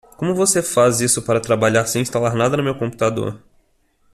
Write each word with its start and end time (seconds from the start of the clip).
Como 0.17 0.33
você 0.33 0.63
faz 0.63 0.99
isso 0.99 1.21
para 1.21 1.39
trabalhar 1.39 1.85
sem 1.85 2.01
instalar 2.01 2.33
nada 2.33 2.57
no 2.57 2.63
meu 2.63 2.73
computador? 2.75 3.39